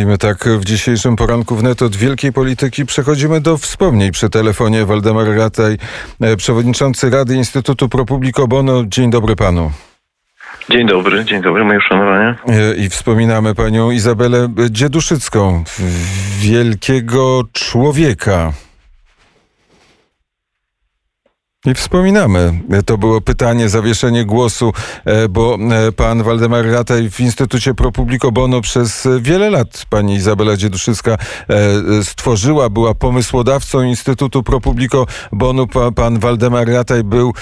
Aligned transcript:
I 0.00 0.06
my 0.06 0.18
tak 0.18 0.44
w 0.44 0.64
dzisiejszym 0.64 1.16
poranku 1.16 1.56
wnet 1.56 1.82
od 1.82 1.96
wielkiej 1.96 2.32
polityki 2.32 2.86
przechodzimy 2.86 3.40
do 3.40 3.58
wspomnień 3.58 4.10
przy 4.10 4.30
telefonie. 4.30 4.84
Waldemar 4.84 5.26
Rataj, 5.36 5.76
e, 6.20 6.36
przewodniczący 6.36 7.10
Rady 7.10 7.34
Instytutu 7.36 7.88
Pro 7.88 8.04
Publico 8.04 8.48
Bono. 8.48 8.84
Dzień 8.86 9.10
dobry 9.10 9.36
panu. 9.36 9.70
Dzień 10.70 10.86
dobry, 10.86 11.24
dzień 11.24 11.42
dobry, 11.42 11.64
moje 11.64 11.78
uszanowanie. 11.78 12.34
E, 12.48 12.74
I 12.74 12.88
wspominamy 12.88 13.54
panią 13.54 13.90
Izabelę 13.90 14.48
Dzieduszycką, 14.70 15.64
wielkiego 16.40 17.42
człowieka. 17.52 18.52
I 21.66 21.74
wspominamy. 21.74 22.52
To 22.86 22.98
było 22.98 23.20
pytanie, 23.20 23.68
zawieszenie 23.68 24.24
głosu, 24.24 24.72
e, 25.04 25.28
bo 25.28 25.58
e, 25.88 25.92
pan 25.92 26.22
Waldemar 26.22 26.66
Rataj 26.66 27.10
w 27.10 27.20
Instytucie 27.20 27.74
Pro 27.74 27.92
Publico 27.92 28.32
Bono 28.32 28.60
przez 28.60 29.08
wiele 29.20 29.50
lat 29.50 29.86
pani 29.90 30.14
Izabela 30.14 30.56
Dzieduszycka 30.56 31.12
e, 31.12 31.16
stworzyła, 32.02 32.70
była 32.70 32.94
pomysłodawcą 32.94 33.82
Instytutu 33.82 34.42
Pro 34.42 34.60
Publico 34.60 35.06
Bono. 35.32 35.66
Pan 35.96 36.18
Waldemar 36.18 36.68
Rataj 36.68 37.04
był 37.04 37.32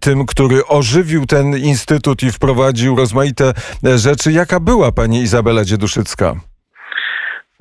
tym, 0.00 0.26
który 0.26 0.66
ożywił 0.66 1.26
ten 1.26 1.56
instytut 1.56 2.22
i 2.22 2.32
wprowadził 2.32 2.96
rozmaite 2.96 3.52
rzeczy. 3.96 4.32
Jaka 4.32 4.60
była 4.60 4.92
pani 4.92 5.22
Izabela 5.22 5.64
Dzieduszycka? 5.64 6.34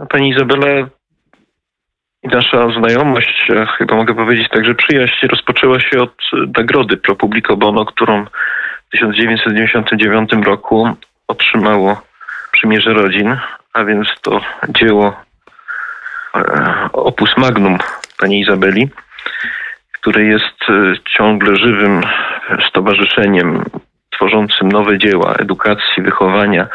Pani 0.10 0.30
Izabela 0.30 0.90
i 2.24 2.28
nasza 2.28 2.68
znajomość, 2.80 3.48
chyba 3.78 3.96
mogę 3.96 4.16
powiedzieć 4.16 4.50
także 4.50 4.76
przyjaźń, 4.76 5.28
rozpoczęła 5.28 5.80
się 5.80 6.02
od 6.02 6.16
nagrody 6.58 6.98
Pro 6.98 7.16
Publico 7.16 7.58
Bono, 7.58 7.86
którą 7.86 8.26
w 8.88 8.92
1999 8.92 10.32
roku 10.46 10.90
otrzymało 11.28 12.02
Przymierze 12.52 12.94
Rodzin, 12.94 13.38
a 13.74 13.84
więc 13.84 14.08
to 14.22 14.42
dzieło 14.70 15.22
e, 16.36 16.90
opus 16.94 17.38
magnum 17.38 17.78
pani 18.18 18.40
Izabeli, 18.40 18.90
które 19.92 20.24
jest 20.24 20.70
e, 20.70 20.94
ciągle 21.18 21.56
żywym 21.56 22.02
stowarzyszeniem 22.70 23.64
tworzącym 24.10 24.70
nowe 24.70 24.98
dzieła 24.98 25.36
edukacji, 25.36 26.04
wychowania. 26.04 26.68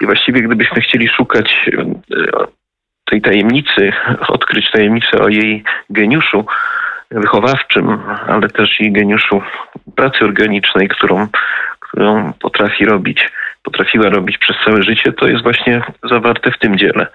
I 0.00 0.06
właściwie 0.06 0.42
gdybyśmy 0.42 0.80
chcieli 0.80 1.08
szukać 1.08 1.70
e, 1.72 2.63
tej 3.04 3.22
tajemnicy, 3.22 3.92
odkryć 4.28 4.70
tajemnicę 4.70 5.18
o 5.20 5.28
jej 5.28 5.64
geniuszu 5.90 6.44
wychowawczym, 7.10 7.98
ale 8.28 8.48
też 8.48 8.80
i 8.80 8.92
geniuszu 8.92 9.42
pracy 9.96 10.24
organicznej, 10.24 10.88
którą, 10.88 11.28
którą 11.80 12.32
potrafi 12.32 12.84
robić, 12.84 13.30
potrafiła 13.62 14.08
robić 14.08 14.38
przez 14.38 14.56
całe 14.64 14.82
życie, 14.82 15.12
to 15.12 15.26
jest 15.26 15.42
właśnie 15.42 15.82
zawarte 16.10 16.50
w 16.50 16.58
tym 16.58 16.78
dziele. 16.78 17.06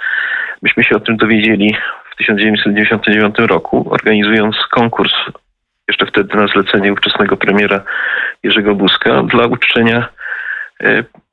Myśmy 0.61 0.83
się 0.83 0.95
o 0.95 0.99
tym 0.99 1.17
dowiedzieli 1.17 1.75
w 2.13 2.15
1999 2.15 3.35
roku, 3.37 3.87
organizując 3.91 4.55
konkurs, 4.71 5.13
jeszcze 5.87 6.05
wtedy 6.05 6.37
na 6.37 6.47
zlecenie 6.47 6.93
ówczesnego 6.93 7.37
premiera 7.37 7.81
Jerzego 8.43 8.75
Buzka, 8.75 9.23
dla 9.23 9.45
uczczenia 9.45 10.07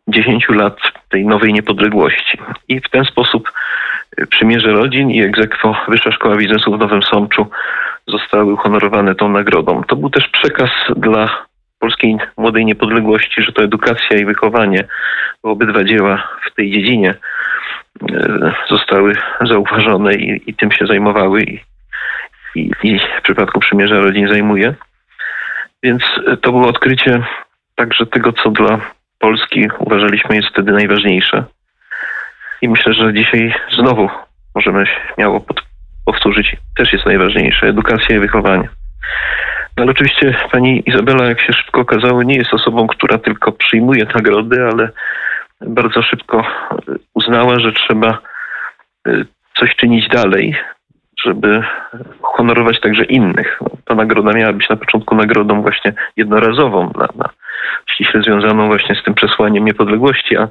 10 0.09 0.47
e, 0.51 0.55
lat 0.55 0.79
tej 1.09 1.27
nowej 1.27 1.53
niepodległości. 1.53 2.39
I 2.69 2.81
w 2.81 2.91
ten 2.91 3.05
sposób 3.05 3.53
Przymierze 4.31 4.73
Rodzin 4.73 5.11
i 5.11 5.23
egzekwo 5.23 5.77
Wyższa 5.89 6.13
Szkoła 6.13 6.37
Biznesu 6.37 6.77
w 6.77 6.79
Nowym 6.79 7.03
Sączu 7.03 7.47
zostały 8.09 8.53
uhonorowane 8.53 9.15
tą 9.15 9.29
nagrodą. 9.29 9.83
To 9.85 9.97
był 9.97 10.11
też 10.11 10.29
przekaz 10.29 10.71
dla 10.97 11.47
polskiej 11.79 12.17
młodej 12.37 12.65
niepodległości, 12.65 13.43
że 13.43 13.53
to 13.53 13.63
edukacja 13.63 14.19
i 14.19 14.25
wychowanie, 14.25 14.85
bo 15.43 15.51
obydwa 15.51 15.85
dzieła 15.85 16.29
w 16.47 16.55
tej 16.55 16.71
dziedzinie 16.71 17.15
e, 18.13 18.53
zostały 18.71 19.17
zauważone 19.41 20.15
i, 20.15 20.51
i 20.51 20.55
tym 20.55 20.73
się 20.73 20.87
zajmowały 20.87 21.43
i, 21.43 21.61
i, 22.55 22.71
i 22.83 22.99
w 23.19 23.23
przypadku 23.23 23.61
Przymierza 23.61 24.01
Rodzin 24.01 24.29
zajmuje. 24.29 24.75
Więc 25.83 26.03
to 26.43 26.53
było 26.53 26.69
odkrycie 26.69 27.23
także 27.75 28.07
tego, 28.07 28.33
co 28.33 28.51
dla 28.51 28.81
Polski 29.19 29.69
uważaliśmy 29.79 30.37
jest 30.37 30.49
wtedy 30.49 30.73
najważniejsze. 30.73 31.45
I 32.63 32.69
myślę, 32.69 32.95
że 32.95 33.15
dzisiaj 33.15 33.55
znowu 33.79 34.09
możemy 34.55 34.85
śmiało 35.15 35.45
powtórzyć, 36.05 36.57
też 36.77 36.93
jest 36.93 37.07
najważniejsze, 37.07 37.67
edukacja 37.67 38.17
i 38.17 38.19
wychowanie. 38.19 38.69
No 39.77 39.83
ale 39.83 39.91
oczywiście 39.91 40.35
pani 40.53 40.83
Izabela, 40.87 41.25
jak 41.27 41.41
się 41.41 41.53
szybko 41.53 41.81
okazało, 41.81 42.23
nie 42.23 42.37
jest 42.37 42.55
osobą, 42.55 42.87
która 42.87 43.19
tylko 43.19 43.53
przyjmuje 43.53 44.07
nagrody, 44.15 44.65
ale 44.73 44.89
bardzo 45.61 46.03
szybko 46.03 46.45
uznała, 47.15 47.59
że 47.59 47.73
trzeba 47.73 48.19
y, 49.09 49.27
coś 49.59 49.77
czynić 49.77 50.09
dalej, 50.09 50.57
żeby 51.25 51.63
honorować 52.23 52.81
także 52.81 53.05
innych. 53.05 53.59
No, 53.61 53.69
ta 53.85 53.95
nagroda 53.95 54.33
miała 54.33 54.53
być 54.53 54.69
na 54.69 54.77
początku 54.77 55.15
nagrodą 55.15 55.63
właśnie 55.63 55.93
jednorazową, 56.17 56.93
na, 56.99 57.09
na, 57.17 57.31
ściśle 57.91 58.23
związaną 58.23 58.67
właśnie 58.67 58.95
z 58.95 59.03
tym 59.05 59.15
przesłaniem 59.15 59.65
niepodległości, 59.65 60.37
a 60.37 60.49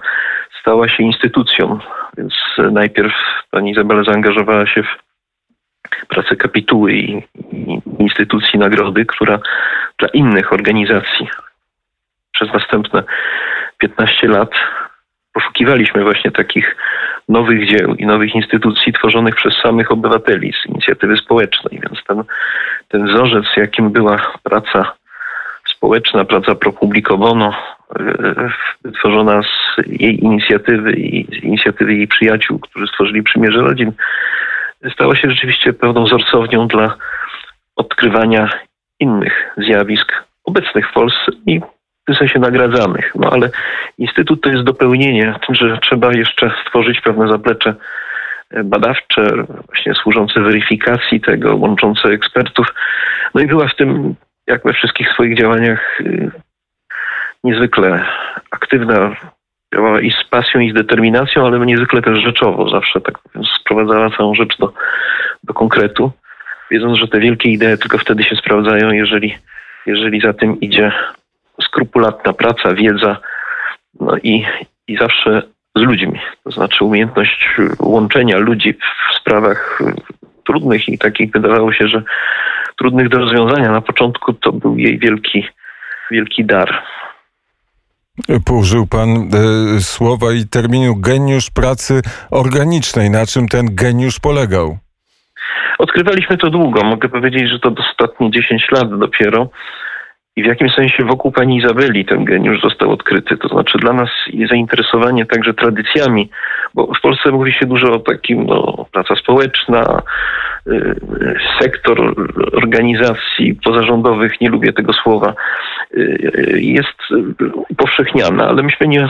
stała 0.66 0.90
się 0.90 1.04
instytucją. 1.04 1.80
Więc 2.18 2.34
najpierw 2.72 3.14
pani 3.52 3.72
Izabela 3.72 4.04
zaangażowała 4.04 4.68
się 4.68 4.84
w 4.84 6.08
pracę 6.08 6.36
kapituły 6.36 6.94
i, 6.94 7.24
i 7.52 7.82
instytucji 8.00 8.60
nagrody, 8.60 9.06
która 9.06 9.40
dla 10.00 10.08
innych 10.08 10.54
organizacji 10.54 11.28
przez 12.32 12.54
następne 12.54 13.04
15 13.78 14.28
lat 14.28 14.50
poszukiwaliśmy 15.34 16.04
właśnie 16.04 16.32
takich 16.32 16.76
nowych 17.30 17.68
dzieł 17.68 17.96
i 17.96 18.06
nowych 18.06 18.36
instytucji 18.36 18.94
tworzonych 18.94 19.36
przez 19.36 19.54
samych 19.64 19.92
obywateli 19.92 20.54
z 20.54 20.66
inicjatywy 20.70 21.18
społecznej. 21.18 21.80
Więc 21.84 22.04
ten, 22.08 22.24
ten 22.88 23.08
wzorzec, 23.08 23.46
jakim 23.58 23.92
była 23.92 24.18
praca 24.44 24.94
społeczna, 25.76 26.26
praca 26.26 26.56
pro 26.56 26.74
publico 26.74 27.18
bono, 27.18 27.54
tworzona 29.00 29.42
z 29.44 29.88
jej 29.88 30.24
inicjatywy 30.24 30.94
i 30.94 31.40
z 31.40 31.44
inicjatywy 31.44 31.94
jej 31.94 32.08
przyjaciół, 32.08 32.60
którzy 32.60 32.88
stworzyli 32.88 33.24
Przymierze 33.24 33.62
Rodzin, 33.62 33.92
stała 34.94 35.16
się 35.16 35.30
rzeczywiście 35.30 35.74
pewną 35.74 36.04
wzorcownią 36.04 36.68
dla 36.68 36.96
odkrywania 37.76 38.50
innych 39.00 39.54
zjawisk 39.58 40.14
obecnych 40.44 40.90
w 40.90 40.94
Polsce 40.94 41.32
i 41.46 41.60
w 41.60 42.06
tym 42.06 42.16
sensie 42.16 42.40
nagradzanych. 42.40 43.12
No 43.16 43.30
ale 43.32 43.50
Instytut 43.98 44.42
to 44.42 44.50
jest 44.50 44.64
dopełnienie, 44.64 45.36
że 45.50 45.78
trzeba 45.78 46.12
jeszcze 46.14 46.52
stworzyć 46.66 47.02
pewne 47.02 47.28
zaplecze 47.28 47.76
badawcze, 48.64 49.28
właśnie 49.66 49.96
służące 49.96 50.42
weryfikacji 50.42 51.22
tego, 51.22 51.56
łączące 51.56 52.10
ekspertów. 52.10 52.74
No 53.34 53.42
i 53.42 53.48
była 53.48 53.68
w 53.68 53.76
tym, 53.76 54.16
jak 54.48 54.64
we 54.64 54.74
wszystkich 54.74 55.10
swoich 55.10 55.38
działaniach, 55.38 56.00
niezwykle 57.46 58.06
aktywna, 58.52 59.16
działała 59.74 60.02
i 60.02 60.12
z 60.12 60.30
pasją, 60.30 60.62
i 60.62 60.72
z 60.72 60.74
determinacją, 60.74 61.46
ale 61.46 61.60
niezwykle 61.60 62.02
też 62.02 62.20
rzeczowo, 62.20 62.70
zawsze 62.70 63.02
tak 63.02 63.20
sprowadzała 63.62 64.10
całą 64.10 64.36
rzecz 64.36 64.58
do, 64.58 64.74
do 65.44 65.54
konkretu, 65.54 66.12
wiedząc, 66.72 66.98
że 66.98 67.08
te 67.08 67.20
wielkie 67.20 67.50
idee 67.50 67.78
tylko 67.82 67.98
wtedy 67.98 68.24
się 68.24 68.36
sprawdzają, 68.36 68.92
jeżeli, 68.92 69.38
jeżeli 69.86 70.22
za 70.22 70.34
tym 70.34 70.60
idzie 70.60 70.92
skrupulatna 71.62 72.34
praca, 72.34 72.74
wiedza 72.74 73.18
no 74.00 74.18
i, 74.18 74.46
i 74.88 74.98
zawsze 74.98 75.42
z 75.76 75.82
ludźmi. 75.82 76.20
To 76.44 76.52
znaczy 76.52 76.86
umiejętność 76.86 77.50
łączenia 77.80 78.38
ludzi 78.38 78.74
w 78.74 79.16
sprawach 79.16 79.82
trudnych 80.46 80.90
i 80.90 80.98
takich 80.98 81.32
wydawało 81.32 81.74
się, 81.74 81.88
że 81.88 82.04
trudnych 82.78 83.10
do 83.10 83.18
rozwiązania 83.18 83.72
na 83.72 83.82
początku 83.82 84.34
to 84.34 84.52
był 84.52 84.78
jej 84.78 85.00
wielki, 85.00 85.48
wielki 86.12 86.46
dar. 86.46 86.84
Użył 88.52 88.88
pan 88.88 89.10
e, 89.10 89.80
słowa 89.80 90.34
i 90.34 90.46
terminu 90.46 90.96
geniusz 90.96 91.50
pracy 91.52 92.02
organicznej. 92.32 93.10
Na 93.10 93.26
czym 93.26 93.48
ten 93.48 93.76
geniusz 93.76 94.20
polegał? 94.20 94.78
Odkrywaliśmy 95.80 96.38
to 96.38 96.50
długo. 96.50 96.84
Mogę 96.84 97.10
powiedzieć, 97.10 97.50
że 97.50 97.60
to 97.60 97.72
ostatnie 97.78 98.32
10 98.32 98.68
lat 98.72 99.00
dopiero. 99.00 99.50
I 100.36 100.44
w 100.44 100.46
jakim 100.46 100.70
sensie 100.70 101.06
wokół 101.06 101.32
pani 101.32 101.58
Izabeli 101.58 102.06
ten 102.06 102.26
geniusz 102.26 102.62
został 102.62 102.92
odkryty. 102.92 103.38
To 103.38 103.48
znaczy 103.48 103.78
dla 103.78 103.94
nas 103.94 104.10
zainteresowanie 104.50 105.26
także 105.26 105.54
tradycjami, 105.54 106.30
bo 106.74 106.94
w 106.94 107.02
Polsce 107.02 107.32
mówi 107.32 107.54
się 107.54 107.66
dużo 107.66 107.92
o 107.92 108.00
takim, 108.00 108.46
no, 108.46 108.86
praca 108.92 109.16
społeczna, 109.16 110.02
sektor 111.62 112.14
organizacji 112.54 113.60
pozarządowych, 113.64 114.42
nie 114.42 114.50
lubię 114.50 114.74
tego 114.74 114.94
słowa, 114.94 115.34
y, 115.94 116.60
jest 116.62 117.02
upowszechniana, 117.70 118.48
ale 118.48 118.64
myśmy 118.64 118.88
nie 118.88 119.08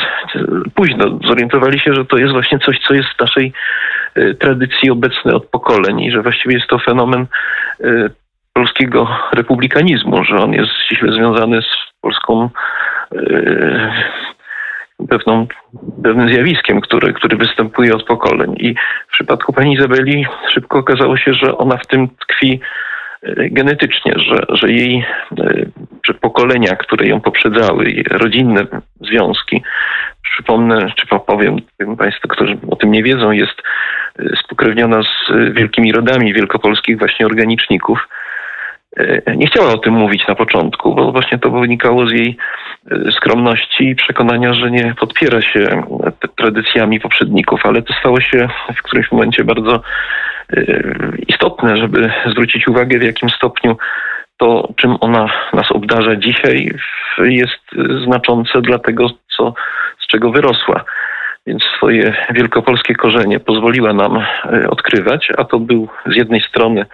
późno 0.75 1.19
zorientowali 1.28 1.80
się, 1.80 1.94
że 1.94 2.06
to 2.06 2.18
jest 2.18 2.34
właśnie 2.34 2.60
coś, 2.60 2.80
co 2.80 2.94
jest 2.94 3.10
w 3.10 3.19
naszej 3.19 3.54
y, 4.18 4.36
tradycji 4.36 4.90
obecne 4.90 5.34
od 5.34 5.46
pokoleń 5.46 6.00
i 6.02 6.12
że 6.12 6.22
właściwie 6.22 6.56
jest 6.56 6.68
to 6.68 6.80
fenomen 6.80 7.25
polskiego 8.54 9.08
republikanizmu, 9.34 10.24
że 10.24 10.36
on 10.36 10.54
jest 10.54 10.72
ściśle 10.86 11.12
związany 11.12 11.62
z 11.62 12.01
polską 12.01 12.50
pewną, 15.09 15.47
pewnym 16.03 16.30
zjawiskiem, 16.30 16.81
który, 16.81 17.13
który 17.13 17.38
występuje 17.38 17.94
od 17.94 18.03
pokoleń. 18.03 18.56
I 18.59 18.75
w 19.07 19.12
przypadku 19.12 19.53
pani 19.53 19.74
Izabeli 19.74 20.25
szybko 20.53 20.80
okazało 20.80 21.18
się, 21.18 21.33
że 21.33 21.57
ona 21.57 21.77
w 21.77 21.88
tym 21.88 22.07
tkwi 22.07 22.59
e, 23.24 23.50
genetycznie, 23.50 24.13
że, 24.18 24.45
że 24.50 24.71
jej 24.71 25.06
że 26.06 26.13
pokolenia, 26.13 26.75
które 26.75 27.07
ją 27.07 27.21
poprzedzały, 27.21 28.03
rodzinne 28.12 28.68
związki, 29.01 29.63
przypomnę, 30.24 30.92
czy 30.95 31.07
powiem 31.07 31.57
Państwu, 31.98 32.27
którzy 32.27 32.57
o 32.71 32.75
tym 32.75 32.91
nie 32.91 33.03
wiedzą, 33.03 33.31
jest 33.31 33.62
spokrewniona 34.44 35.01
z 35.03 35.31
wielkimi 35.53 35.91
rodami 35.91 36.33
wielkopolskich 36.33 37.00
właśnie 37.00 37.25
organiczników, 37.25 38.07
E, 38.07 38.35
nie 39.36 39.47
chciała 39.47 39.74
o 39.74 39.77
tym 39.77 39.94
mówić 39.94 40.27
na 40.27 40.36
początku, 40.36 40.95
bo 40.95 41.12
właśnie 41.12 41.38
to 41.38 41.50
wynikało 41.51 42.07
z 42.07 42.12
jej 42.12 42.38
e, 42.92 43.12
skromności 43.12 43.89
i 43.89 43.95
przekonania, 43.95 44.53
że 44.53 44.71
nie 44.71 44.95
podpiera 45.00 45.42
się 45.42 45.59
e, 45.59 46.27
tradycjami 46.38 47.00
poprzedników, 47.00 47.65
ale 47.65 47.81
to 47.81 47.94
stało 47.94 48.21
się 48.21 48.47
w 48.75 48.81
którymś 48.81 49.12
momencie 49.12 49.44
bardzo 49.44 49.81
istotne, 51.27 51.77
żeby 51.77 52.12
zwrócić 52.31 52.68
uwagę, 52.68 53.00
w 53.00 53.03
jakim 53.03 53.30
stopniu 53.30 53.77
to, 54.38 54.69
czym 54.75 54.98
ona 55.00 55.30
nas 55.53 55.71
obdarza 55.71 56.15
dzisiaj, 56.15 56.75
jest 57.18 57.62
znaczące 58.06 58.62
dla 58.62 58.80
tego, 58.80 59.07
co, 59.38 59.53
z 60.00 60.07
czego 60.07 60.31
wyrosła 60.31 60.83
więc 61.47 61.63
swoje 61.63 62.13
wielkopolskie 62.33 62.95
korzenie 62.95 63.39
pozwoliła 63.39 63.94
nam 63.94 64.18
e, 64.18 64.69
odkrywać, 64.69 65.30
a 65.38 65.44
to 65.44 65.59
był 65.59 65.88
z 66.06 66.15
jednej 66.15 66.42
strony 66.42 66.86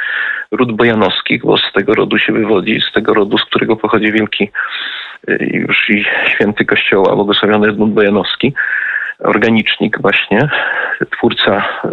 ród 0.52 0.72
bojanowskich, 0.72 1.42
bo 1.42 1.58
z 1.58 1.72
tego 1.74 1.96
rodu 1.96 2.20
się 2.20 2.34
wywodzi, 2.34 2.82
z 2.82 2.92
tego 2.92 3.14
rodu, 3.14 3.38
z 3.38 3.46
którego 3.46 3.76
pochodzi 3.76 4.12
wielki 4.12 4.50
e, 5.28 5.46
już 5.46 5.90
i 5.90 6.06
święty 6.28 6.66
kościoła, 6.66 7.16
błogosławiony 7.16 7.68
Edmund 7.68 7.94
Bojanowski, 7.94 8.54
organicznik 9.20 10.02
właśnie, 10.02 10.50
twórca 11.12 11.64
e, 11.84 11.90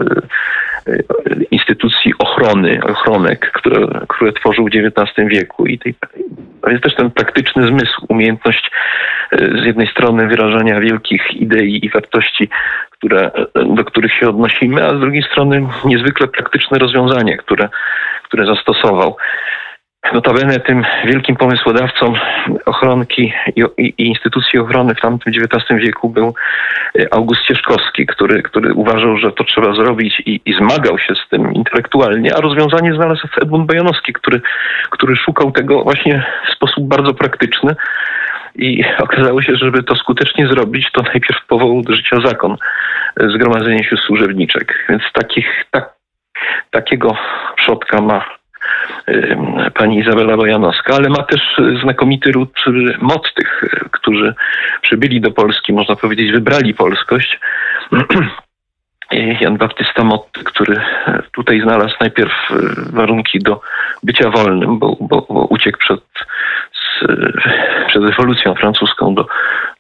instytucji 1.51 2.13
ochrony, 2.19 2.81
ochronek, 2.83 3.53
które, 3.53 3.87
które 4.09 4.33
tworzył 4.33 4.65
w 4.65 4.69
XIX 4.69 5.29
wieku 5.29 5.67
i 5.67 5.79
tej, 5.79 5.95
jest 6.69 6.83
też 6.85 6.95
ten 6.95 7.11
praktyczny 7.11 7.67
zmysł, 7.67 8.07
umiejętność 8.09 8.71
z 9.33 9.65
jednej 9.65 9.87
strony 9.87 10.27
wyrażania 10.27 10.81
wielkich 10.81 11.35
idei 11.35 11.87
i 11.87 11.91
wartości, 11.91 12.49
które, 12.91 13.31
do 13.75 13.85
których 13.85 14.13
się 14.13 14.29
odnosimy, 14.29 14.87
a 14.87 14.97
z 14.97 15.01
drugiej 15.01 15.23
strony 15.23 15.69
niezwykle 15.85 16.29
praktyczne 16.29 16.79
rozwiązanie, 16.79 17.37
które, 17.37 17.69
które 18.23 18.47
zastosował. 18.47 19.17
Notabene 20.13 20.61
tym 20.61 20.85
wielkim 21.05 21.37
pomysłodawcą 21.37 22.13
ochronki 22.67 23.33
i, 23.57 23.63
i, 23.77 23.95
i, 23.99 24.07
instytucji 24.09 24.59
ochrony 24.59 24.95
w 24.95 25.01
tamtym 25.01 25.33
XIX 25.33 25.81
wieku 25.81 26.09
był 26.09 26.35
e, 26.99 27.15
August 27.15 27.43
Cieszkowski, 27.43 28.07
który, 28.07 28.43
który 28.43 28.75
uważał, 28.75 29.17
że 29.17 29.33
to 29.33 29.45
trzeba 29.45 29.75
zrobić 29.75 30.23
i, 30.27 30.41
i 30.45 30.55
zmagał 30.55 30.99
się 30.99 31.15
z 31.15 31.29
tym 31.29 31.53
intelektualnie, 31.53 32.35
a 32.37 32.41
rozwiązanie 32.41 32.95
znalazł 32.95 33.29
Edmund 33.43 33.67
Bojanowski, 33.67 34.13
który, 34.13 34.41
który 34.91 35.17
szukał 35.17 35.53
tego 35.53 35.83
właśnie 35.85 36.27
w 36.49 36.55
sposób 36.55 36.89
bardzo 36.89 37.15
praktyczny 37.15 37.77
i 38.55 38.85
okazało 38.99 39.43
się, 39.43 39.53
że 39.53 39.59
żeby 39.59 39.83
to 39.83 39.97
skutecznie 39.97 40.49
zrobić, 40.49 40.93
to 40.93 41.03
najpierw 41.03 41.47
powołał 41.47 41.83
do 41.83 41.95
życia 41.95 42.17
zakon 42.25 42.57
e, 43.21 43.29
Zgromadzenie 43.31 43.85
Sióstr 43.85 44.07
Służebniczek. 44.07 44.87
Więc 44.89 45.03
takich, 45.13 45.65
tak, 45.71 45.95
takiego 46.71 47.17
przodka 47.57 48.01
ma 48.01 48.38
pani 49.75 49.99
Izabela 49.99 50.37
Bojanowska, 50.37 50.95
ale 50.95 51.09
ma 51.09 51.23
też 51.23 51.41
znakomity 51.83 52.33
ród 52.33 52.55
mottych, 53.01 53.65
którzy 53.91 54.35
przybyli 54.83 55.21
do 55.21 55.31
Polski, 55.31 55.73
można 55.73 55.97
powiedzieć, 55.97 56.33
wybrali 56.33 56.75
polskość. 56.75 57.41
Jan 59.41 59.57
Baptysta 59.57 60.05
Motty, 60.05 60.45
który 60.45 60.81
tutaj 61.33 61.61
znalazł 61.61 61.95
najpierw 62.01 62.33
warunki 62.93 63.39
do 63.39 63.61
bycia 64.03 64.31
wolnym, 64.31 64.79
bo, 64.79 64.97
bo, 65.01 65.27
bo 65.31 65.45
uciekł 65.45 65.79
przed, 65.79 66.01
z, 66.73 67.07
przed 67.87 68.03
rewolucją 68.05 68.55
francuską 68.55 69.15
do, 69.15 69.27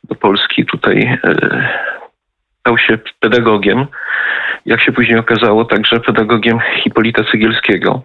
do 0.04 0.14
Polski. 0.14 0.66
Tutaj 0.66 1.18
stał 2.60 2.78
się 2.78 2.98
pedagogiem. 3.20 3.86
Jak 4.66 4.80
się 4.80 4.92
później 4.92 5.18
okazało, 5.18 5.64
także 5.64 6.00
pedagogiem 6.00 6.58
Hipolita 6.82 7.24
Cygielskiego 7.24 8.02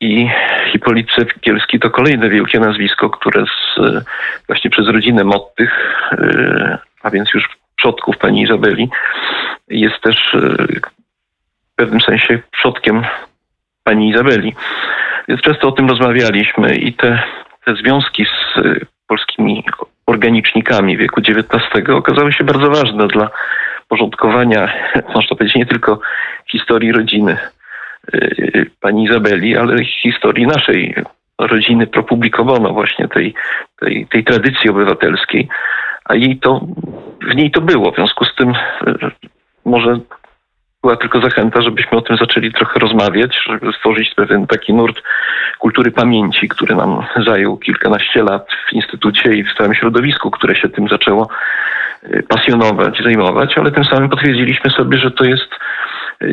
i 0.00 0.30
Hipolit 0.72 1.08
Cekielski 1.16 1.80
to 1.80 1.90
kolejne 1.90 2.30
wielkie 2.30 2.60
nazwisko, 2.60 3.10
które 3.10 3.44
z, 3.44 3.80
właśnie 4.46 4.70
przez 4.70 4.86
rodzinę 4.86 5.24
Mottych, 5.24 5.70
e, 6.12 6.78
a 7.02 7.10
więc 7.10 7.34
już 7.34 7.48
przodków 7.76 8.18
pani 8.18 8.42
Izabeli, 8.42 8.88
jest 9.68 10.00
też 10.00 10.34
e, 10.34 10.38
w 11.72 11.76
pewnym 11.76 12.00
sensie 12.00 12.38
przodkiem 12.50 13.02
pani 13.84 14.10
Izabeli. 14.10 14.54
Więc 15.28 15.40
często 15.40 15.68
o 15.68 15.72
tym 15.72 15.88
rozmawialiśmy 15.88 16.76
i 16.76 16.92
te, 16.92 17.22
te 17.64 17.74
związki 17.76 18.24
z 18.24 18.58
e, 18.58 18.74
polskimi 19.06 19.64
organicznikami 20.06 20.96
wieku 20.96 21.20
XIX 21.20 21.88
okazały 21.88 22.32
się 22.32 22.44
bardzo 22.44 22.70
ważne 22.70 23.08
dla 23.08 23.30
porządkowania, 23.88 24.72
można 25.14 25.36
powiedzieć, 25.36 25.56
nie 25.56 25.66
tylko 25.66 26.00
historii 26.46 26.92
rodziny 26.92 27.38
pani 28.80 29.04
Izabeli, 29.04 29.56
ale 29.56 29.84
historii 29.84 30.46
naszej 30.46 30.94
rodziny 31.38 31.86
propublikowano 31.86 32.72
właśnie 32.72 33.08
tej, 33.08 33.34
tej, 33.80 34.06
tej 34.06 34.24
tradycji 34.24 34.70
obywatelskiej, 34.70 35.48
a 36.04 36.14
jej 36.14 36.38
to, 36.38 36.60
w 37.32 37.34
niej 37.34 37.50
to 37.50 37.60
było. 37.60 37.92
W 37.92 37.94
związku 37.94 38.24
z 38.24 38.34
tym 38.34 38.50
y, 38.50 38.54
może 39.64 40.00
była 40.82 40.96
tylko 40.96 41.20
zachęta, 41.20 41.62
żebyśmy 41.62 41.98
o 41.98 42.02
tym 42.02 42.16
zaczęli 42.16 42.52
trochę 42.52 42.80
rozmawiać, 42.80 43.38
żeby 43.46 43.72
stworzyć 43.72 44.14
pewien 44.14 44.46
taki 44.46 44.74
nurt 44.74 45.02
kultury 45.58 45.90
pamięci, 45.90 46.48
który 46.48 46.74
nam 46.74 47.06
zajął 47.26 47.56
kilkanaście 47.56 48.22
lat 48.22 48.48
w 48.68 48.72
instytucie 48.72 49.32
i 49.32 49.44
w 49.44 49.54
całym 49.54 49.74
środowisku, 49.74 50.30
które 50.30 50.56
się 50.56 50.68
tym 50.68 50.88
zaczęło 50.88 51.28
y, 52.02 52.22
pasjonować, 52.28 53.02
zajmować, 53.02 53.58
ale 53.58 53.72
tym 53.72 53.84
samym 53.84 54.08
potwierdziliśmy 54.08 54.70
sobie, 54.70 54.98
że 54.98 55.10
to 55.10 55.24
jest 55.24 55.50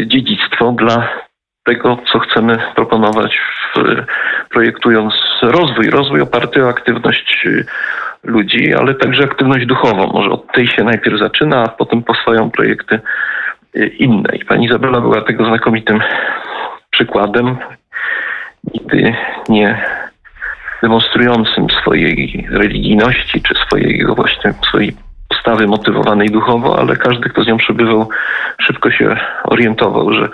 dziedzictwo 0.05 0.71
dla 0.71 1.24
tego, 1.65 1.97
co 2.11 2.19
chcemy 2.19 2.57
proponować, 2.75 3.39
w, 3.75 3.83
projektując 4.49 5.13
rozwój. 5.41 5.89
Rozwój 5.89 6.21
oparty 6.21 6.65
o 6.65 6.69
aktywność 6.69 7.45
y, 7.45 7.65
ludzi, 8.23 8.73
ale 8.73 8.95
także 8.95 9.23
aktywność 9.23 9.65
duchową. 9.65 10.07
Może 10.07 10.29
od 10.29 10.51
tej 10.51 10.67
się 10.67 10.83
najpierw 10.83 11.19
zaczyna, 11.19 11.63
a 11.63 11.67
potem 11.67 12.03
powstają 12.03 12.51
projekty 12.51 12.99
y, 13.75 13.87
inne. 13.87 14.35
I 14.35 14.45
pani 14.45 14.65
Izabela 14.65 15.01
była 15.01 15.21
tego 15.21 15.45
znakomitym 15.45 15.99
przykładem, 16.89 17.57
nigdy 18.73 19.15
nie 19.49 19.85
demonstrującym 20.81 21.67
swojej 21.81 22.47
religijności 22.51 23.41
czy 23.41 23.55
swojego 23.55 24.15
właśnie 24.15 24.53
swojej 24.67 24.95
postawy 25.29 25.67
motywowanej 25.67 26.29
duchowo, 26.29 26.79
ale 26.79 26.95
każdy, 26.95 27.29
kto 27.29 27.43
z 27.43 27.47
nią 27.47 27.57
przebywał, 27.57 28.09
szybko 28.61 28.91
się 28.91 29.17
orientował, 29.43 30.13
że 30.13 30.29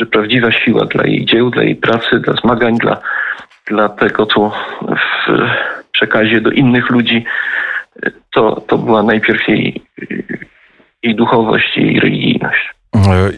że 0.00 0.06
prawdziwa 0.06 0.52
siła 0.52 0.84
dla 0.84 1.06
jej 1.06 1.24
dzieł, 1.24 1.50
dla 1.50 1.62
jej 1.62 1.76
pracy, 1.76 2.20
dla 2.20 2.34
zmagań, 2.34 2.76
dla, 2.76 3.00
dla 3.66 3.88
tego, 3.88 4.26
co 4.26 4.52
w 4.82 5.32
przekazie 5.92 6.40
do 6.40 6.50
innych 6.50 6.90
ludzi, 6.90 7.24
to, 8.30 8.60
to 8.60 8.78
była 8.78 9.02
najpierw 9.02 9.48
jej, 9.48 9.82
jej 11.02 11.14
duchowość, 11.14 11.76
jej 11.76 12.00
religijność 12.00 12.79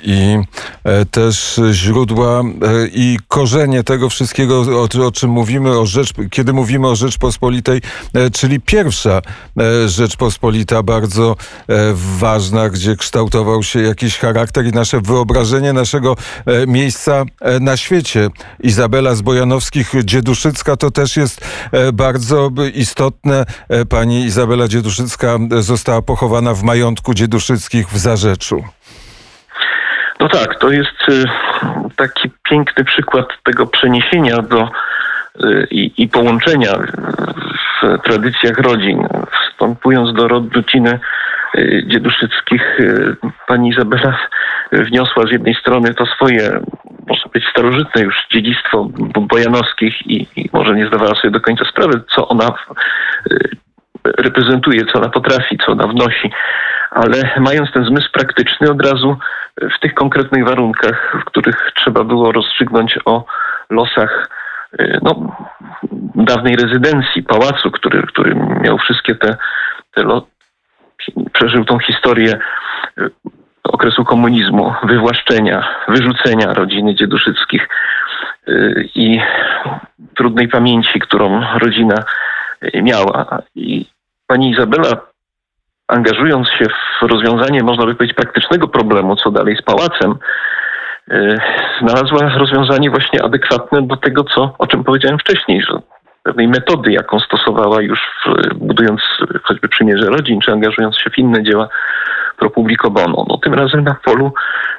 i 0.02 0.38
e, 0.85 1.04
też 1.04 1.61
źródła 1.73 2.40
e, 2.40 2.44
i 2.87 3.18
korzenie 3.28 3.85
tego 3.85 4.09
wszystkiego, 4.09 4.64
o, 5.06 5.12
czym 5.12 5.30
mówimy, 5.30 5.78
o 5.78 5.87
rzecz, 5.87 6.12
kiedy 6.30 6.52
mówimy 6.52 6.88
o 6.88 6.97
Rzeczpospolitej, 6.97 7.80
e, 8.14 8.30
czyli 8.30 8.61
pierwsza 8.61 9.23
Rzeczpospolita, 9.87 10.82
bardzo 10.82 11.37
ważna, 12.18 12.68
gdzie 12.68 12.97
kształtował 12.97 13.62
się 13.62 13.80
jakiś 13.80 14.18
charakter 14.18 14.66
i 14.66 14.71
nasze 14.71 15.00
wyobrażenie 15.00 15.73
naszego 15.73 16.16
miejsca 16.66 17.25
na 17.61 17.76
świecie. 17.76 18.30
Izabela 18.61 19.14
z 19.14 19.23
Bojanowskich, 19.23 19.92
Dzieduszycka, 20.04 20.76
to 20.76 20.90
też 20.90 21.16
jest 21.16 21.40
bardzo 21.92 22.50
istotne. 22.75 23.47
Pani 23.88 24.25
Izabela 24.25 24.68
Dzieduszycka 24.68 25.38
została 25.61 26.02
pochowana 26.02 26.54
w 26.54 26.62
majątku 26.62 27.14
Dzieduszyckich 27.14 27.88
w 27.88 27.99
Zarzeczu. 27.99 28.64
No 30.23 30.29
tak, 30.29 30.59
to 30.59 30.71
jest 30.71 31.09
y, 31.09 31.25
taki 31.97 32.31
piękny 32.50 32.85
przykład 32.85 33.26
tego 33.43 33.67
przeniesienia 33.67 34.37
do 34.37 34.69
y, 35.45 35.67
i, 35.71 36.02
i 36.02 36.09
połączenia 36.09 36.73
w 37.83 37.99
tradycjach 38.05 38.59
rodzin. 38.59 39.09
Wstępując 39.33 40.12
do 40.12 40.29
rodziny 40.29 41.00
y, 41.55 41.85
dzieduszyckich, 41.87 42.79
pani 43.47 43.69
Izabela 43.69 44.19
wniosła 44.73 45.26
z 45.26 45.31
jednej 45.31 45.55
strony 45.55 45.95
to 45.95 46.07
swoje, 46.07 46.61
można 47.09 47.29
powiedzieć, 47.29 47.50
starożytne 47.50 48.02
już 48.02 48.14
dziedzictwo 48.33 48.88
bojanowskich 49.21 50.07
i, 50.07 50.26
i 50.37 50.50
może 50.52 50.75
nie 50.75 50.87
zdawała 50.87 51.14
sobie 51.14 51.31
do 51.31 51.41
końca 51.41 51.64
sprawy, 51.64 52.02
co 52.14 52.29
ona 52.29 52.55
reprezentuje, 54.05 54.87
co 54.87 54.99
ona 54.99 55.09
potrafi, 55.09 55.59
co 55.67 55.73
ona 55.73 55.87
wnosi, 55.87 56.31
ale 56.95 57.31
mając 57.41 57.73
ten 57.73 57.85
zmysł 57.85 58.13
praktyczny 58.13 58.71
od 58.71 58.87
razu 58.87 59.17
w 59.77 59.81
tych 59.81 59.95
konkretnych 59.95 60.45
warunkach, 60.45 61.17
w 61.23 61.25
których 61.25 61.73
trzeba 61.75 62.05
było 62.05 62.33
rozstrzygnąć 62.33 62.99
o 63.05 63.25
losach 63.71 64.29
y, 64.81 64.99
no, 65.03 65.37
dawnej 66.15 66.57
rezydencji, 66.57 67.23
pałacu, 67.23 67.71
który, 67.71 68.03
który 68.03 68.35
miał 68.35 68.79
wszystkie 68.79 69.15
te, 69.15 69.37
te 69.95 70.21
przeżył 71.33 71.65
tą 71.65 71.79
historię 71.79 72.39
y, 72.99 73.11
okresu 73.65 74.05
komunizmu, 74.05 74.75
wywłaszczenia, 74.83 75.69
wyrzucenia 75.89 76.55
rodziny 76.55 76.95
Dzieduszyckich 76.95 77.69
i 78.95 79.21
trudnej 80.17 80.49
pamięci, 80.49 81.01
którą 81.01 81.43
rodzina 81.59 82.05
miała. 82.75 83.43
I 83.55 83.87
pani 84.27 84.51
Izabela, 84.51 85.12
angażując 85.93 86.49
się 86.49 86.65
w 87.01 87.03
rozwiązanie, 87.03 87.63
można 87.63 87.87
by 87.87 87.95
powiedzieć, 87.95 88.17
praktycznego 88.17 88.69
problemu, 88.69 89.17
co 89.17 89.31
dalej 89.31 89.57
z 89.57 89.63
pałacem, 89.63 90.15
y, 91.13 91.39
znalazła 91.81 92.39
rozwiązanie 92.39 92.91
właśnie 92.91 93.23
adekwatne 93.23 93.83
do 93.83 93.97
tego, 93.97 94.25
co, 94.25 94.55
o 94.59 94.67
czym 94.67 94.85
powiedziałem 94.85 95.19
wcześniej, 95.19 95.63
że 95.63 95.79
pewnej 96.23 96.49
metody, 96.49 96.93
jaką 96.93 97.21
stosowała 97.21 97.83
już 97.83 98.00
w, 98.00 98.55
budując 98.55 99.00
choćby 99.43 99.69
przymierze 99.69 100.07
rodzin, 100.07 100.41
czy 100.41 100.52
angażując 100.52 100.99
się 100.99 101.11
w 101.11 101.19
inne 101.19 101.43
dzieła 101.43 101.69
pro 102.38 102.50
publico 102.50 102.91
bono. 102.91 103.25
No, 103.29 103.38
tym 103.38 103.55
razem 103.55 103.85
na 103.85 103.95
polu 104.05 104.33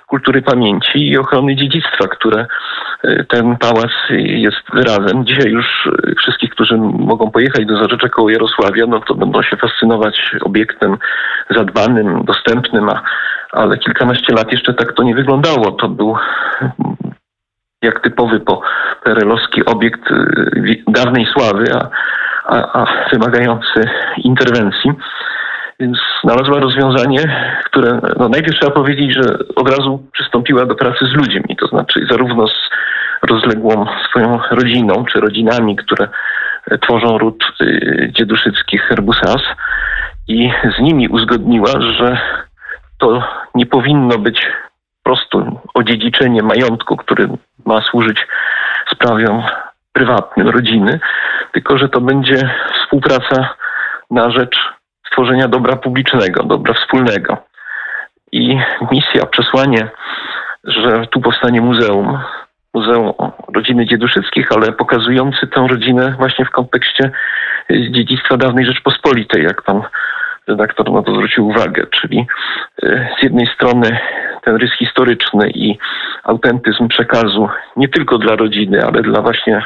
kultury 0.07 0.41
pamięci 0.41 1.09
i 1.09 1.17
ochrony 1.17 1.55
dziedzictwa, 1.55 2.07
które 2.07 2.45
e, 3.03 3.23
ten 3.23 3.57
pałac 3.57 3.91
jest 4.19 4.63
wyrazem. 4.73 5.25
Dzisiaj 5.25 5.51
już 5.51 5.65
e, 5.87 6.15
wszystkich, 6.15 6.51
którzy 6.51 6.77
mogą 6.77 7.31
pojechać 7.31 7.65
do 7.65 7.77
Zarzecza 7.77 8.09
koło 8.09 8.29
Jarosławia, 8.29 8.85
no 8.87 8.99
to 8.99 9.15
będą 9.15 9.41
się 9.41 9.57
fascynować 9.57 10.35
obiektem 10.41 10.97
zadbanym, 11.49 12.25
dostępnym, 12.25 12.89
a, 12.89 13.01
ale 13.51 13.77
kilkanaście 13.77 14.33
lat 14.33 14.51
jeszcze 14.51 14.73
tak 14.73 14.93
to 14.93 15.03
nie 15.03 15.15
wyglądało. 15.15 15.71
To 15.71 15.89
był 15.89 16.15
jak 17.83 18.01
typowy 18.01 18.39
po 18.39 18.61
perelowski 19.03 19.65
obiekt 19.65 20.11
e, 20.11 20.25
dawnej 20.87 21.25
sławy, 21.25 21.65
a, 21.73 21.89
a, 22.45 22.81
a 22.81 22.85
wymagający 23.11 23.89
interwencji. 24.17 24.91
Więc 25.79 25.97
znalazła 26.23 26.59
rozwiązanie, 26.59 27.19
które 27.65 27.99
no 28.19 28.29
najpierw 28.29 28.59
trzeba 28.59 28.71
powiedzieć, 28.71 29.13
że 29.13 29.37
od 29.55 29.69
razu 29.69 30.03
przystąpiła 30.11 30.65
do 30.65 30.75
pracy 30.75 31.05
z 31.05 31.13
ludźmi, 31.13 31.57
to 31.59 31.67
znaczy 31.67 32.05
zarówno 32.09 32.47
z 32.47 32.69
rozległą 33.29 33.85
swoją 34.09 34.39
rodziną, 34.51 35.05
czy 35.05 35.19
rodzinami, 35.19 35.75
które 35.75 36.07
tworzą 36.81 37.17
ród 37.17 37.43
y, 37.61 38.11
dzieduszyckich 38.17 38.81
herbusas 38.81 39.41
i 40.27 40.51
z 40.77 40.81
nimi 40.81 41.07
uzgodniła, 41.07 41.81
że 41.81 42.17
to 42.97 43.23
nie 43.55 43.65
powinno 43.65 44.17
być 44.17 44.45
prostu 45.03 45.59
odziedziczenie 45.73 46.43
majątku, 46.43 46.97
który 46.97 47.27
ma 47.65 47.81
służyć 47.81 48.27
sprawom 48.91 49.43
prywatnym 49.93 50.49
rodziny, 50.49 50.99
tylko 51.51 51.77
że 51.77 51.89
to 51.89 52.01
będzie 52.01 52.49
współpraca 52.73 53.55
na 54.11 54.31
rzecz 54.31 54.55
tworzenia 55.11 55.47
dobra 55.47 55.75
publicznego, 55.75 56.43
dobra 56.43 56.73
wspólnego. 56.73 57.37
I 58.31 58.59
misja, 58.91 59.25
przesłanie, 59.25 59.89
że 60.63 61.07
tu 61.07 61.21
powstanie 61.21 61.61
muzeum, 61.61 62.19
Muzeum 62.73 63.13
Rodziny 63.55 63.85
Dzieduszyckich, 63.85 64.51
ale 64.51 64.71
pokazujący 64.71 65.47
tę 65.47 65.67
rodzinę 65.69 66.15
właśnie 66.17 66.45
w 66.45 66.49
kontekście 66.49 67.11
dziedzictwa 67.69 68.37
dawnej 68.37 68.65
Rzeczpospolitej, 68.65 69.43
jak 69.43 69.61
pan 69.61 69.81
redaktor 70.47 70.91
na 70.91 71.03
to 71.03 71.13
zwrócił 71.13 71.47
uwagę, 71.47 71.87
czyli 71.87 72.27
e, 72.83 73.09
z 73.19 73.23
jednej 73.23 73.47
strony 73.47 73.99
ten 74.45 74.55
rys 74.55 74.71
historyczny 74.79 75.49
i 75.49 75.77
autentyzm 76.23 76.87
przekazu 76.87 77.49
nie 77.75 77.89
tylko 77.89 78.17
dla 78.17 78.35
rodziny, 78.35 78.85
ale 78.85 79.01
dla 79.01 79.21
właśnie 79.21 79.65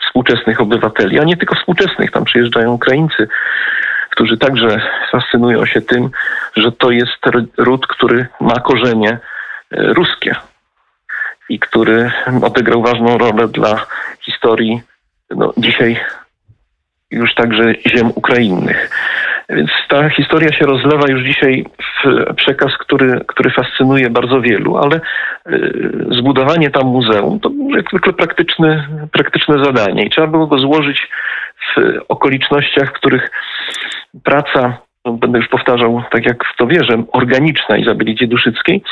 współczesnych 0.00 0.60
obywateli, 0.60 1.18
a 1.18 1.24
nie 1.24 1.36
tylko 1.36 1.54
współczesnych, 1.54 2.10
tam 2.10 2.24
przyjeżdżają 2.24 2.72
Ukraińcy, 2.72 3.28
którzy 4.10 4.38
także 4.38 4.80
fascynują 5.10 5.66
się 5.66 5.80
tym, 5.80 6.10
że 6.56 6.72
to 6.72 6.90
jest 6.90 7.26
ród, 7.58 7.86
który 7.86 8.26
ma 8.40 8.60
korzenie 8.60 9.10
e, 9.10 9.18
ruskie 9.70 10.34
i 11.48 11.58
który 11.58 12.10
odegrał 12.42 12.82
ważną 12.82 13.18
rolę 13.18 13.48
dla 13.48 13.86
historii 14.20 14.82
no, 15.30 15.52
dzisiaj 15.56 16.00
już 17.10 17.34
także 17.34 17.74
ziem 17.86 18.12
ukrainnych. 18.14 18.90
Więc 19.50 19.70
ta 19.88 20.08
historia 20.08 20.52
się 20.52 20.66
rozlewa 20.66 21.08
już 21.08 21.22
dzisiaj 21.22 21.64
w 22.04 22.34
przekaz, 22.34 22.72
który, 22.78 23.20
który 23.26 23.50
fascynuje 23.50 24.10
bardzo 24.10 24.40
wielu, 24.40 24.76
ale 24.76 24.96
e, 24.96 25.00
zbudowanie 26.10 26.70
tam 26.70 26.86
muzeum 26.86 27.40
to 27.40 27.50
jak 27.76 27.88
zwykle 27.90 28.12
praktyczne, 28.12 28.88
praktyczne 29.12 29.64
zadanie 29.64 30.04
i 30.04 30.10
trzeba 30.10 30.26
było 30.26 30.46
go 30.46 30.58
złożyć 30.58 31.08
w 31.76 31.98
okolicznościach, 32.08 32.88
w 32.88 32.92
których 32.92 33.30
praca, 34.24 34.78
no 35.04 35.12
będę 35.12 35.38
już 35.38 35.48
powtarzał, 35.48 36.02
tak 36.10 36.26
jak 36.26 36.44
w 36.44 36.56
to 36.56 36.66
wierzę, 36.66 37.02
organiczna 37.12 37.76
Izabeli 37.76 38.14
Dzieduszyckiej 38.14 38.82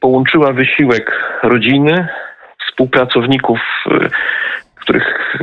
połączyła 0.00 0.52
wysiłek 0.52 1.38
rodziny, 1.42 2.08
współpracowników, 2.66 3.60
y, 3.86 4.10
których 4.74 5.36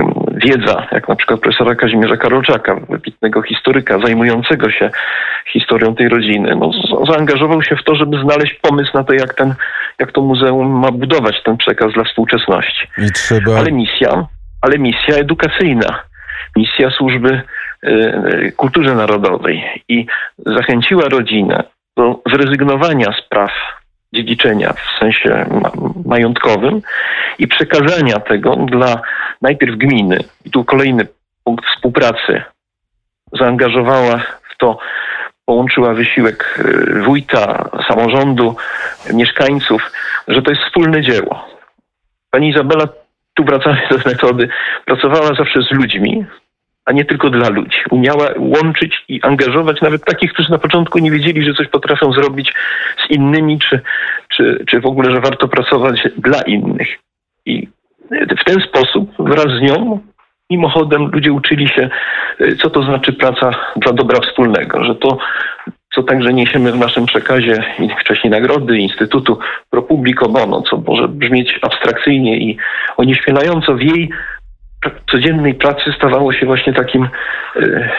wiedza, 0.45 0.87
jak 0.91 1.07
na 1.07 1.15
przykład 1.15 1.39
profesora 1.39 1.75
Kazimierza 1.75 2.17
Karolczaka, 2.17 2.75
wybitnego 2.89 3.41
historyka 3.41 3.99
zajmującego 3.99 4.71
się 4.71 4.89
historią 5.53 5.95
tej 5.95 6.09
rodziny, 6.09 6.55
no, 6.55 6.71
zaangażował 7.07 7.63
się 7.63 7.75
w 7.75 7.83
to, 7.83 7.95
żeby 7.95 8.17
znaleźć 8.23 8.53
pomysł 8.53 8.91
na 8.93 9.03
to, 9.03 9.13
jak, 9.13 9.33
ten, 9.33 9.53
jak 9.99 10.11
to 10.11 10.21
muzeum 10.21 10.79
ma 10.79 10.91
budować 10.91 11.43
ten 11.43 11.57
przekaz 11.57 11.93
dla 11.93 12.03
współczesności. 12.03 12.87
Trzeba... 13.13 13.57
Ale 13.57 13.71
misja, 13.71 14.27
ale 14.61 14.77
misja 14.77 15.15
edukacyjna, 15.15 15.99
misja 16.55 16.91
służby 16.91 17.41
Y, 17.83 18.51
kulturze 18.57 18.95
narodowej. 18.95 19.83
I 19.87 20.05
zachęciła 20.45 21.09
rodzinę 21.09 21.63
do 21.97 22.21
zrezygnowania 22.31 23.13
z 23.13 23.29
praw 23.29 23.51
dziedziczenia 24.13 24.73
w 24.73 24.99
sensie 24.99 25.45
majątkowym 26.05 26.81
i 27.39 27.47
przekazania 27.47 28.19
tego 28.19 28.55
dla 28.55 29.01
najpierw 29.41 29.77
gminy. 29.77 30.19
I 30.45 30.51
tu 30.51 30.65
kolejny 30.65 31.07
punkt 31.43 31.65
współpracy. 31.65 32.43
Zaangażowała 33.39 34.17
w 34.53 34.57
to, 34.57 34.79
połączyła 35.45 35.93
wysiłek 35.93 36.59
y, 36.59 37.01
wójta, 37.01 37.69
samorządu, 37.87 38.55
mieszkańców, 39.13 39.91
że 40.27 40.41
to 40.41 40.51
jest 40.51 40.63
wspólne 40.63 41.01
dzieło. 41.01 41.47
Pani 42.31 42.49
Izabela, 42.49 42.87
tu 43.33 43.43
wracamy 43.43 43.81
do 43.91 43.97
metody, 44.05 44.49
pracowała 44.85 45.27
zawsze 45.27 45.61
z 45.61 45.71
ludźmi, 45.71 46.25
a 46.89 46.91
nie 46.91 47.05
tylko 47.05 47.29
dla 47.29 47.49
ludzi. 47.49 47.77
Umiała 47.91 48.29
łączyć 48.37 49.03
i 49.07 49.21
angażować 49.21 49.81
nawet 49.81 50.05
takich, 50.05 50.33
którzy 50.33 50.51
na 50.51 50.57
początku 50.57 50.99
nie 50.99 51.11
wiedzieli, 51.11 51.43
że 51.43 51.53
coś 51.53 51.67
potrafią 51.67 52.13
zrobić 52.13 52.53
z 53.05 53.11
innymi, 53.11 53.59
czy, 53.59 53.81
czy, 54.29 54.63
czy 54.67 54.81
w 54.81 54.85
ogóle, 54.85 55.11
że 55.11 55.21
warto 55.21 55.47
pracować 55.47 56.07
dla 56.17 56.41
innych. 56.41 56.87
I 57.45 57.67
w 58.11 58.43
ten 58.45 58.61
sposób 58.61 59.11
wraz 59.19 59.45
z 59.45 59.61
nią 59.61 59.99
mimochodem 60.49 61.09
ludzie 61.13 61.33
uczyli 61.33 61.67
się, 61.67 61.89
co 62.61 62.69
to 62.69 62.83
znaczy 62.83 63.13
praca 63.13 63.51
dla 63.75 63.93
dobra 63.93 64.19
wspólnego, 64.19 64.83
że 64.83 64.95
to, 64.95 65.17
co 65.95 66.03
także 66.03 66.33
niesiemy 66.33 66.71
w 66.71 66.79
naszym 66.79 67.05
przekazie 67.05 67.63
i 67.79 67.89
wcześniej 68.01 68.31
nagrody 68.31 68.77
Instytutu 68.77 69.39
Pro 69.69 69.81
Publico 69.81 70.29
Bono, 70.29 70.61
co 70.61 70.77
może 70.77 71.07
brzmieć 71.07 71.59
abstrakcyjnie 71.61 72.37
i 72.37 72.57
onieśmielająco 72.97 73.75
w 73.75 73.81
jej 73.81 74.09
codziennej 75.11 75.53
pracy 75.53 75.93
stawało 75.97 76.33
się 76.33 76.45
właśnie 76.45 76.73
takim 76.73 77.09
e, 77.55 77.89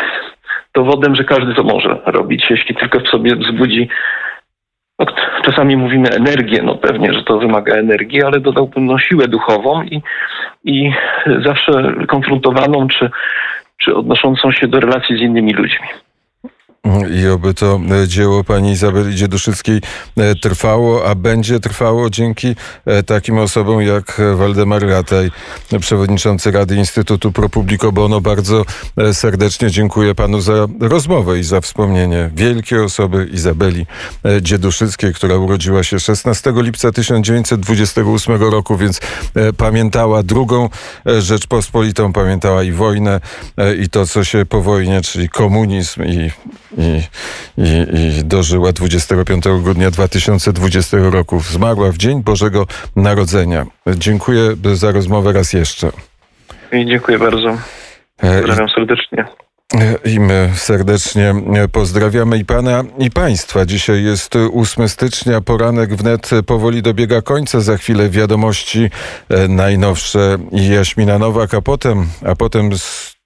dowodem, 0.74 1.14
że 1.14 1.24
każdy 1.24 1.54
to 1.54 1.62
może 1.62 1.98
robić, 2.06 2.50
jeśli 2.50 2.74
tylko 2.74 3.00
w 3.00 3.08
sobie 3.08 3.36
wzbudzi. 3.36 3.88
No, 4.98 5.06
czasami 5.44 5.76
mówimy 5.76 6.08
energię, 6.08 6.62
no 6.62 6.74
pewnie, 6.74 7.12
że 7.12 7.22
to 7.22 7.38
wymaga 7.38 7.74
energii, 7.74 8.22
ale 8.22 8.40
dodałbym 8.40 8.86
no, 8.86 8.98
siłę 8.98 9.28
duchową 9.28 9.82
i, 9.82 10.02
i 10.64 10.92
zawsze 11.44 11.92
konfrontowaną 12.08 12.88
czy, 12.88 13.10
czy 13.78 13.94
odnoszącą 13.94 14.52
się 14.52 14.68
do 14.68 14.80
relacji 14.80 15.16
z 15.16 15.20
innymi 15.20 15.52
ludźmi. 15.52 15.88
I 17.10 17.28
oby 17.28 17.54
to 17.54 17.80
e, 18.02 18.08
dzieło 18.08 18.44
pani 18.44 18.70
Izabeli 18.70 19.16
Dzieduszyckiej 19.16 19.80
e, 20.16 20.34
trwało, 20.34 21.08
a 21.08 21.14
będzie 21.14 21.60
trwało 21.60 22.10
dzięki 22.10 22.56
e, 22.86 23.02
takim 23.02 23.38
osobom 23.38 23.82
jak 23.82 24.20
Waldemar 24.36 24.86
Rataj, 24.86 25.30
przewodniczący 25.80 26.50
Rady 26.50 26.76
Instytutu 26.76 27.32
Pro 27.32 27.48
Publico 27.48 27.92
Bono. 27.92 28.20
Bardzo 28.20 28.64
serdecznie 29.12 29.70
dziękuję 29.70 30.14
panu 30.14 30.40
za 30.40 30.66
rozmowę 30.80 31.38
i 31.38 31.42
za 31.42 31.60
wspomnienie 31.60 32.30
wielkiej 32.34 32.80
osoby 32.80 33.28
Izabeli 33.32 33.86
Dzieduszyckiej, 34.42 35.14
która 35.14 35.36
urodziła 35.36 35.82
się 35.82 36.00
16 36.00 36.52
lipca 36.56 36.92
1928 36.92 38.42
roku, 38.42 38.76
więc 38.76 39.00
pamiętała 39.56 40.22
drugą 40.22 40.68
Rzeczpospolitą, 41.18 42.12
pamiętała 42.12 42.62
i 42.62 42.72
wojnę, 42.72 43.20
i 43.82 43.88
to, 43.88 44.06
co 44.06 44.24
się 44.24 44.46
po 44.46 44.62
wojnie, 44.62 45.00
czyli 45.00 45.28
komunizm 45.28 46.04
i 46.04 46.30
i, 46.78 47.02
i, 47.58 48.18
i 48.18 48.24
dożyła 48.24 48.72
25 48.72 49.44
grudnia 49.62 49.90
2020 49.90 50.96
roku. 51.00 51.40
Zmarła 51.40 51.92
w 51.92 51.96
Dzień 51.96 52.22
Bożego 52.22 52.66
Narodzenia. 52.96 53.66
Dziękuję 53.96 54.56
za 54.74 54.92
rozmowę 54.92 55.32
raz 55.32 55.52
jeszcze. 55.52 55.90
I 56.72 56.86
dziękuję 56.86 57.18
bardzo. 57.18 57.58
Pozdrawiam 58.20 58.68
serdecznie. 58.68 59.24
I 60.04 60.20
my 60.20 60.50
serdecznie 60.54 61.34
pozdrawiamy 61.72 62.38
i 62.38 62.44
pana, 62.44 62.84
i 62.98 63.10
państwa. 63.10 63.66
Dzisiaj 63.66 64.04
jest 64.04 64.34
8 64.54 64.88
stycznia, 64.88 65.40
poranek 65.40 65.94
wnet 65.94 66.30
powoli 66.46 66.82
dobiega 66.82 67.22
końca. 67.22 67.60
Za 67.60 67.76
chwilę 67.76 68.08
wiadomości 68.08 68.90
e, 69.28 69.48
najnowsze 69.48 70.38
Jaśmina 70.52 71.18
Nowak, 71.18 71.54
a 71.54 71.60
potem, 71.60 72.06
a 72.26 72.36
potem 72.36 72.70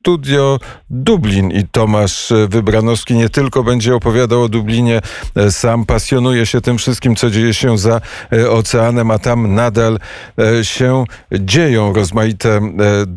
Studio 0.04 0.58
Dublin 0.90 1.50
i 1.50 1.68
Tomasz 1.68 2.32
Wybranowski 2.49 3.14
nie 3.14 3.28
tylko 3.28 3.62
będzie 3.62 3.94
opowiadał 3.94 4.42
o 4.42 4.49
Dublinie, 4.49 5.00
e, 5.37 5.50
sam 5.50 5.87
pasjonuje 5.87 6.46
się 6.46 6.61
tym 6.61 6.78
wszystkim, 6.78 7.16
co 7.16 7.30
dzieje 7.30 7.54
się 7.54 7.78
za 7.78 8.00
e, 8.32 8.50
oceanem, 8.50 9.11
a 9.11 9.18
tam 9.18 9.54
nadal 9.54 9.99
e, 10.38 10.64
się 10.64 11.04
dzieją 11.32 11.92
rozmaite, 11.92 12.61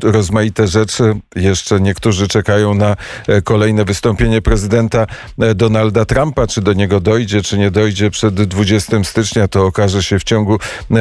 rozmaite 0.03 0.67
rzeczy. 0.67 1.15
Jeszcze 1.35 1.79
niektórzy 1.79 2.27
czekają 2.27 2.73
na 2.73 2.95
kolejne 3.43 3.85
wystąpienie 3.85 4.41
prezydenta 4.41 5.07
Donalda 5.55 6.05
Trumpa. 6.05 6.47
Czy 6.47 6.61
do 6.61 6.73
niego 6.73 6.99
dojdzie, 6.99 7.41
czy 7.41 7.57
nie 7.57 7.71
dojdzie 7.71 8.11
przed 8.11 8.43
20 8.43 9.03
stycznia, 9.03 9.47
to 9.47 9.65
okaże 9.65 10.03
się 10.03 10.19
w 10.19 10.23
ciągu 10.23 10.59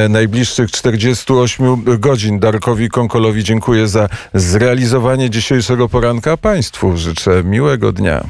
najbliższych 0.09 0.71
48 0.71 1.83
godzin. 1.99 2.39
Darkowi 2.39 2.89
Konkolowi 2.89 3.43
dziękuję 3.43 3.87
za 3.87 4.09
zrealizowanie 4.33 5.29
dzisiejszego 5.29 5.76
poranka 5.85 6.37
Państwu. 6.37 6.97
Życzę 6.97 7.43
miłego 7.43 7.91
dnia. 7.91 8.23